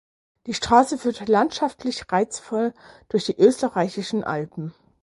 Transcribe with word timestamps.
Die 0.47 0.55
Straße 0.55 0.97
führt 0.97 1.27
landschaftlich 1.27 2.11
reizvoll 2.11 2.73
durch 3.09 3.25
die 3.25 3.37
österreichischen 3.39 4.23
Alpen. 4.23 4.73